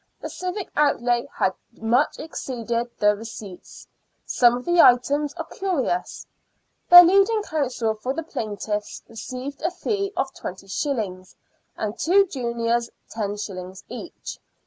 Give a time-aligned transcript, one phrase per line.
[0.19, 3.85] The civic outlay had much exceeded the receipts.
[4.25, 6.25] Some of the items are curious.
[6.89, 11.35] The leading counsel for the plaintiffs received a fee of 20s.,
[11.77, 13.83] and two juniors los.
[13.89, 14.39] each.